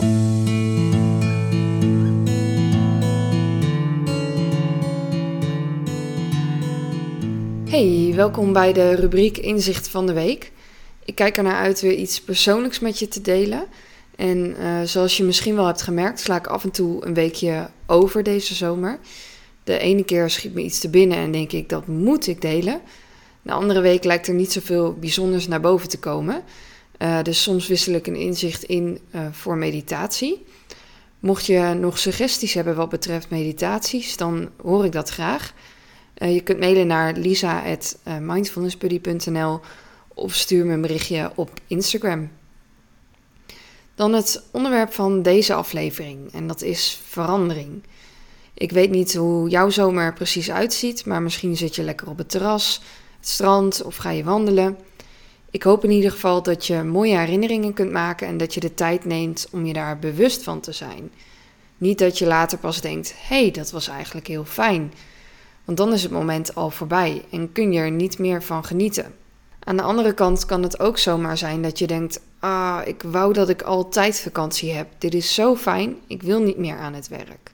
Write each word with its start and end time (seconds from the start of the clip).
Hey, 0.00 0.06
welkom 8.14 8.52
bij 8.52 8.72
de 8.72 8.94
rubriek 8.94 9.38
Inzicht 9.38 9.88
van 9.88 10.06
de 10.06 10.12
Week. 10.12 10.52
Ik 11.04 11.14
kijk 11.14 11.36
ernaar 11.36 11.62
uit 11.62 11.80
weer 11.80 11.94
iets 11.94 12.20
persoonlijks 12.20 12.78
met 12.78 12.98
je 12.98 13.08
te 13.08 13.20
delen. 13.20 13.66
En 14.16 14.56
uh, 14.60 14.82
zoals 14.82 15.16
je 15.16 15.24
misschien 15.24 15.54
wel 15.54 15.66
hebt 15.66 15.82
gemerkt, 15.82 16.20
sla 16.20 16.36
ik 16.36 16.46
af 16.46 16.64
en 16.64 16.70
toe 16.70 17.06
een 17.06 17.14
weekje 17.14 17.70
over 17.86 18.22
deze 18.22 18.54
zomer. 18.54 18.98
De 19.64 19.78
ene 19.78 20.04
keer 20.04 20.30
schiet 20.30 20.54
me 20.54 20.62
iets 20.62 20.80
te 20.80 20.90
binnen 20.90 21.18
en 21.18 21.32
denk 21.32 21.52
ik 21.52 21.68
dat 21.68 21.86
moet 21.86 22.26
ik 22.26 22.40
delen. 22.40 22.80
De 23.42 23.52
andere 23.52 23.80
week 23.80 24.04
lijkt 24.04 24.26
er 24.26 24.34
niet 24.34 24.52
zoveel 24.52 24.94
bijzonders 24.94 25.48
naar 25.48 25.60
boven 25.60 25.88
te 25.88 25.98
komen. 25.98 26.42
Uh, 27.02 27.22
dus 27.22 27.42
soms 27.42 27.66
wissel 27.66 27.94
ik 27.94 28.06
een 28.06 28.16
inzicht 28.16 28.62
in 28.62 28.98
uh, 29.14 29.26
voor 29.30 29.56
meditatie. 29.56 30.44
Mocht 31.20 31.46
je 31.46 31.76
nog 31.80 31.98
suggesties 31.98 32.54
hebben 32.54 32.76
wat 32.76 32.88
betreft 32.88 33.30
meditaties, 33.30 34.16
dan 34.16 34.50
hoor 34.62 34.84
ik 34.84 34.92
dat 34.92 35.08
graag. 35.08 35.52
Uh, 36.18 36.34
je 36.34 36.40
kunt 36.40 36.58
mailen 36.58 36.86
naar 36.86 37.16
lisa.mindfulnessbuddy.nl 37.16 39.60
of 40.08 40.34
stuur 40.34 40.66
me 40.66 40.72
een 40.72 40.80
berichtje 40.80 41.32
op 41.34 41.50
Instagram. 41.66 42.30
Dan 43.94 44.12
het 44.12 44.42
onderwerp 44.50 44.92
van 44.92 45.22
deze 45.22 45.54
aflevering 45.54 46.32
en 46.32 46.46
dat 46.46 46.62
is 46.62 47.00
verandering. 47.06 47.82
Ik 48.54 48.72
weet 48.72 48.90
niet 48.90 49.14
hoe 49.14 49.48
jouw 49.48 49.70
zomer 49.70 50.04
er 50.04 50.12
precies 50.12 50.50
uitziet, 50.50 51.06
maar 51.06 51.22
misschien 51.22 51.56
zit 51.56 51.74
je 51.74 51.82
lekker 51.82 52.08
op 52.08 52.18
het 52.18 52.30
terras, 52.30 52.82
het 53.18 53.28
strand 53.28 53.82
of 53.82 53.96
ga 53.96 54.10
je 54.10 54.24
wandelen. 54.24 54.78
Ik 55.50 55.62
hoop 55.62 55.84
in 55.84 55.90
ieder 55.90 56.10
geval 56.10 56.42
dat 56.42 56.66
je 56.66 56.82
mooie 56.82 57.16
herinneringen 57.16 57.72
kunt 57.72 57.92
maken 57.92 58.26
en 58.26 58.36
dat 58.36 58.54
je 58.54 58.60
de 58.60 58.74
tijd 58.74 59.04
neemt 59.04 59.48
om 59.52 59.66
je 59.66 59.72
daar 59.72 59.98
bewust 59.98 60.42
van 60.42 60.60
te 60.60 60.72
zijn. 60.72 61.10
Niet 61.78 61.98
dat 61.98 62.18
je 62.18 62.26
later 62.26 62.58
pas 62.58 62.80
denkt: 62.80 63.14
hé, 63.16 63.40
hey, 63.40 63.50
dat 63.50 63.70
was 63.70 63.88
eigenlijk 63.88 64.26
heel 64.26 64.44
fijn. 64.44 64.92
Want 65.64 65.78
dan 65.78 65.92
is 65.92 66.02
het 66.02 66.12
moment 66.12 66.54
al 66.54 66.70
voorbij 66.70 67.24
en 67.30 67.52
kun 67.52 67.72
je 67.72 67.80
er 67.80 67.90
niet 67.90 68.18
meer 68.18 68.42
van 68.42 68.64
genieten. 68.64 69.14
Aan 69.64 69.76
de 69.76 69.82
andere 69.82 70.14
kant 70.14 70.44
kan 70.46 70.62
het 70.62 70.80
ook 70.80 70.98
zomaar 70.98 71.38
zijn 71.38 71.62
dat 71.62 71.78
je 71.78 71.86
denkt: 71.86 72.20
ah, 72.38 72.80
ik 72.84 73.02
wou 73.02 73.32
dat 73.32 73.48
ik 73.48 73.62
altijd 73.62 74.20
vakantie 74.20 74.72
heb. 74.72 74.88
Dit 74.98 75.14
is 75.14 75.34
zo 75.34 75.56
fijn, 75.56 75.96
ik 76.06 76.22
wil 76.22 76.40
niet 76.40 76.58
meer 76.58 76.76
aan 76.76 76.94
het 76.94 77.08
werk. 77.08 77.52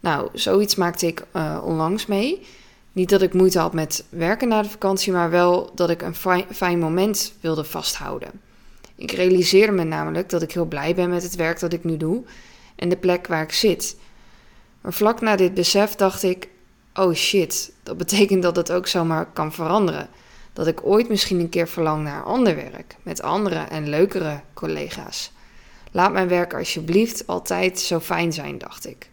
Nou, 0.00 0.28
zoiets 0.32 0.74
maakte 0.74 1.06
ik 1.06 1.26
uh, 1.36 1.62
onlangs 1.64 2.06
mee. 2.06 2.46
Niet 2.92 3.08
dat 3.08 3.22
ik 3.22 3.34
moeite 3.34 3.58
had 3.58 3.72
met 3.72 4.04
werken 4.08 4.48
na 4.48 4.62
de 4.62 4.68
vakantie, 4.68 5.12
maar 5.12 5.30
wel 5.30 5.70
dat 5.74 5.90
ik 5.90 6.02
een 6.02 6.44
fijn 6.50 6.78
moment 6.78 7.32
wilde 7.40 7.64
vasthouden. 7.64 8.40
Ik 8.94 9.10
realiseerde 9.10 9.72
me 9.72 9.84
namelijk 9.84 10.28
dat 10.28 10.42
ik 10.42 10.52
heel 10.52 10.64
blij 10.64 10.94
ben 10.94 11.10
met 11.10 11.22
het 11.22 11.34
werk 11.34 11.60
dat 11.60 11.72
ik 11.72 11.84
nu 11.84 11.96
doe 11.96 12.22
en 12.76 12.88
de 12.88 12.96
plek 12.96 13.26
waar 13.26 13.42
ik 13.42 13.52
zit. 13.52 13.96
Maar 14.80 14.92
vlak 14.92 15.20
na 15.20 15.36
dit 15.36 15.54
besef 15.54 15.94
dacht 15.94 16.22
ik: 16.22 16.48
oh 16.94 17.14
shit, 17.14 17.72
dat 17.82 17.96
betekent 17.96 18.42
dat 18.42 18.56
het 18.56 18.72
ook 18.72 18.86
zomaar 18.86 19.26
kan 19.32 19.52
veranderen. 19.52 20.08
Dat 20.52 20.66
ik 20.66 20.86
ooit 20.86 21.08
misschien 21.08 21.40
een 21.40 21.48
keer 21.48 21.68
verlang 21.68 22.04
naar 22.04 22.22
ander 22.22 22.56
werk, 22.56 22.96
met 23.02 23.22
andere 23.22 23.58
en 23.58 23.88
leukere 23.88 24.40
collega's. 24.54 25.32
Laat 25.90 26.12
mijn 26.12 26.28
werk 26.28 26.54
alsjeblieft 26.54 27.26
altijd 27.26 27.78
zo 27.78 28.00
fijn 28.00 28.32
zijn, 28.32 28.58
dacht 28.58 28.86
ik. 28.86 29.10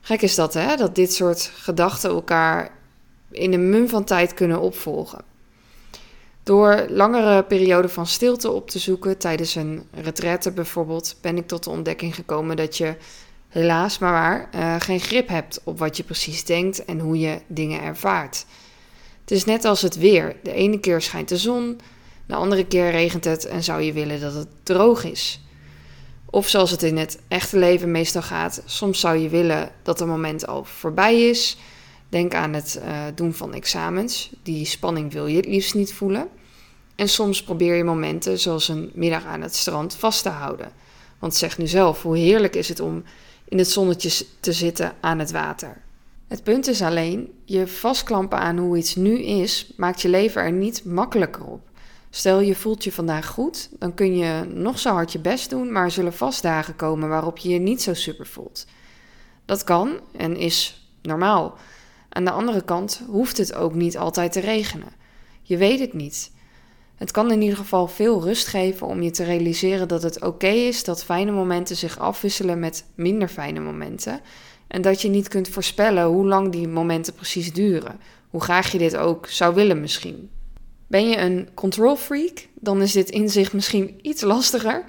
Gek 0.00 0.22
is 0.22 0.34
dat, 0.34 0.54
hè? 0.54 0.76
Dat 0.76 0.94
dit 0.94 1.14
soort 1.14 1.50
gedachten 1.54 2.10
elkaar 2.10 2.70
in 3.30 3.52
een 3.52 3.70
mum 3.70 3.88
van 3.88 4.04
tijd 4.04 4.34
kunnen 4.34 4.60
opvolgen. 4.60 5.24
Door 6.42 6.86
langere 6.88 7.42
perioden 7.42 7.90
van 7.90 8.06
stilte 8.06 8.50
op 8.50 8.70
te 8.70 8.78
zoeken, 8.78 9.18
tijdens 9.18 9.54
een 9.54 9.86
retraite 9.92 10.50
bijvoorbeeld, 10.50 11.16
ben 11.20 11.36
ik 11.36 11.46
tot 11.46 11.64
de 11.64 11.70
ontdekking 11.70 12.14
gekomen 12.14 12.56
dat 12.56 12.76
je 12.76 12.94
helaas 13.48 13.98
maar 13.98 14.12
waar 14.12 14.48
uh, 14.54 14.74
geen 14.78 15.00
grip 15.00 15.28
hebt 15.28 15.60
op 15.64 15.78
wat 15.78 15.96
je 15.96 16.02
precies 16.02 16.44
denkt 16.44 16.84
en 16.84 16.98
hoe 16.98 17.18
je 17.18 17.40
dingen 17.46 17.82
ervaart. 17.82 18.46
Het 19.20 19.30
is 19.30 19.44
net 19.44 19.64
als 19.64 19.82
het 19.82 19.96
weer. 19.96 20.36
De 20.42 20.52
ene 20.52 20.80
keer 20.80 21.00
schijnt 21.00 21.28
de 21.28 21.36
zon, 21.36 21.80
de 22.26 22.34
andere 22.34 22.66
keer 22.66 22.90
regent 22.90 23.24
het 23.24 23.44
en 23.44 23.62
zou 23.62 23.82
je 23.82 23.92
willen 23.92 24.20
dat 24.20 24.34
het 24.34 24.48
droog 24.62 25.04
is. 25.04 25.40
Of 26.30 26.48
zoals 26.48 26.70
het 26.70 26.82
in 26.82 26.96
het 26.96 27.18
echte 27.28 27.58
leven 27.58 27.90
meestal 27.90 28.22
gaat, 28.22 28.62
soms 28.64 29.00
zou 29.00 29.16
je 29.16 29.28
willen 29.28 29.70
dat 29.82 29.98
het 29.98 30.08
moment 30.08 30.46
al 30.46 30.64
voorbij 30.64 31.28
is. 31.28 31.56
Denk 32.08 32.34
aan 32.34 32.52
het 32.52 32.80
uh, 32.82 33.04
doen 33.14 33.34
van 33.34 33.54
examens. 33.54 34.30
Die 34.42 34.64
spanning 34.64 35.12
wil 35.12 35.26
je 35.26 35.36
het 35.36 35.46
liefst 35.46 35.74
niet 35.74 35.92
voelen. 35.92 36.28
En 36.94 37.08
soms 37.08 37.42
probeer 37.42 37.74
je 37.74 37.84
momenten 37.84 38.38
zoals 38.38 38.68
een 38.68 38.90
middag 38.94 39.24
aan 39.24 39.42
het 39.42 39.54
strand 39.54 39.94
vast 39.94 40.22
te 40.22 40.28
houden. 40.28 40.72
Want 41.18 41.34
zeg 41.34 41.58
nu 41.58 41.66
zelf, 41.66 42.02
hoe 42.02 42.16
heerlijk 42.16 42.56
is 42.56 42.68
het 42.68 42.80
om 42.80 43.04
in 43.48 43.58
het 43.58 43.70
zonnetje 43.70 44.26
te 44.40 44.52
zitten 44.52 44.92
aan 45.00 45.18
het 45.18 45.30
water. 45.30 45.82
Het 46.28 46.42
punt 46.42 46.66
is 46.66 46.82
alleen, 46.82 47.32
je 47.44 47.66
vastklampen 47.66 48.38
aan 48.38 48.58
hoe 48.58 48.76
iets 48.76 48.94
nu 48.94 49.18
is, 49.22 49.72
maakt 49.76 50.02
je 50.02 50.08
leven 50.08 50.42
er 50.42 50.52
niet 50.52 50.84
makkelijker 50.84 51.44
op. 51.44 51.60
Stel 52.10 52.40
je 52.40 52.54
voelt 52.54 52.84
je 52.84 52.92
vandaag 52.92 53.26
goed, 53.26 53.68
dan 53.78 53.94
kun 53.94 54.16
je 54.16 54.44
nog 54.54 54.78
zo 54.78 54.92
hard 54.92 55.12
je 55.12 55.18
best 55.18 55.50
doen, 55.50 55.72
maar 55.72 55.84
er 55.84 55.90
zullen 55.90 56.12
vast 56.12 56.42
dagen 56.42 56.76
komen 56.76 57.08
waarop 57.08 57.38
je 57.38 57.48
je 57.48 57.58
niet 57.58 57.82
zo 57.82 57.94
super 57.94 58.26
voelt. 58.26 58.66
Dat 59.44 59.64
kan 59.64 60.00
en 60.16 60.36
is 60.36 60.88
normaal. 61.02 61.58
Aan 62.16 62.24
de 62.24 62.30
andere 62.30 62.62
kant 62.62 63.02
hoeft 63.08 63.36
het 63.36 63.54
ook 63.54 63.74
niet 63.74 63.98
altijd 63.98 64.32
te 64.32 64.40
regenen. 64.40 64.88
Je 65.42 65.56
weet 65.56 65.80
het 65.80 65.92
niet. 65.92 66.30
Het 66.94 67.10
kan 67.10 67.30
in 67.30 67.42
ieder 67.42 67.56
geval 67.56 67.88
veel 67.88 68.22
rust 68.22 68.46
geven 68.46 68.86
om 68.86 69.02
je 69.02 69.10
te 69.10 69.24
realiseren 69.24 69.88
dat 69.88 70.02
het 70.02 70.22
oké 70.22 70.46
is 70.46 70.84
dat 70.84 71.04
fijne 71.04 71.30
momenten 71.30 71.76
zich 71.76 71.98
afwisselen 71.98 72.58
met 72.58 72.84
minder 72.94 73.28
fijne 73.28 73.60
momenten. 73.60 74.20
En 74.66 74.82
dat 74.82 75.02
je 75.02 75.08
niet 75.08 75.28
kunt 75.28 75.48
voorspellen 75.48 76.04
hoe 76.04 76.26
lang 76.26 76.52
die 76.52 76.68
momenten 76.68 77.14
precies 77.14 77.52
duren. 77.52 78.00
Hoe 78.30 78.42
graag 78.42 78.72
je 78.72 78.78
dit 78.78 78.96
ook 78.96 79.26
zou 79.26 79.54
willen 79.54 79.80
misschien. 79.80 80.30
Ben 80.86 81.08
je 81.08 81.16
een 81.16 81.48
control 81.54 81.96
freak? 81.96 82.48
Dan 82.54 82.82
is 82.82 82.92
dit 82.92 83.10
inzicht 83.10 83.52
misschien 83.52 83.98
iets 84.02 84.22
lastiger. 84.22 84.84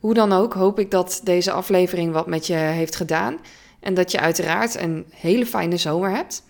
Hoe 0.00 0.14
dan 0.14 0.32
ook 0.32 0.54
hoop 0.54 0.78
ik 0.78 0.90
dat 0.90 1.20
deze 1.24 1.52
aflevering 1.52 2.12
wat 2.12 2.26
met 2.26 2.46
je 2.46 2.54
heeft 2.54 2.96
gedaan. 2.96 3.38
En 3.80 3.94
dat 3.94 4.10
je 4.10 4.20
uiteraard 4.20 4.80
een 4.80 5.06
hele 5.10 5.46
fijne 5.46 5.76
zomer 5.76 6.10
hebt. 6.10 6.44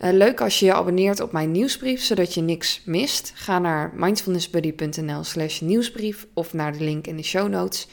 Uh, 0.00 0.12
leuk 0.12 0.40
als 0.40 0.58
je 0.58 0.66
je 0.66 0.74
abonneert 0.74 1.20
op 1.20 1.32
mijn 1.32 1.50
nieuwsbrief, 1.50 2.02
zodat 2.02 2.34
je 2.34 2.40
niks 2.40 2.82
mist. 2.84 3.32
Ga 3.34 3.58
naar 3.58 3.92
mindfulnessbuddy.nl 3.94 5.24
slash 5.24 5.60
nieuwsbrief 5.60 6.26
of 6.34 6.52
naar 6.52 6.72
de 6.72 6.84
link 6.84 7.06
in 7.06 7.16
de 7.16 7.22
show 7.22 7.48
notes. 7.48 7.88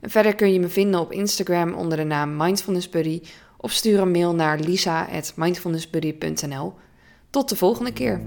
En 0.00 0.10
verder 0.10 0.34
kun 0.34 0.52
je 0.52 0.60
me 0.60 0.68
vinden 0.68 1.00
op 1.00 1.12
Instagram 1.12 1.74
onder 1.74 1.96
de 1.96 2.04
naam 2.04 2.36
mindfulnessbuddy 2.36 3.20
of 3.56 3.72
stuur 3.72 4.00
een 4.00 4.10
mail 4.10 4.34
naar 4.34 4.58
lisa.mindfulnessbuddy.nl. 4.58 6.74
Tot 7.30 7.48
de 7.48 7.56
volgende 7.56 7.92
keer. 7.92 8.20